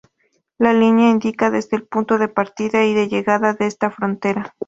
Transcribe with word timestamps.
La 0.57 0.73
línea 0.73 1.11
indica 1.11 1.51
desde 1.51 1.77
el 1.77 1.85
punto 1.85 2.17
de 2.17 2.27
partida 2.27 2.83
y 2.85 2.95
de 2.95 3.07
llegada 3.07 3.53
de 3.53 3.67
esta 3.67 3.91
frontera. 3.91 4.55